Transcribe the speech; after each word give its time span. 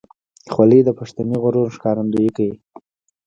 خولۍ 0.53 0.79
د 0.85 0.89
پښتني 0.99 1.35
غرور 1.43 1.67
ښکارندویي 1.75 2.31
کوي. 2.37 2.55